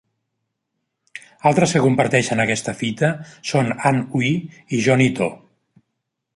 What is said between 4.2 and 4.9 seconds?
i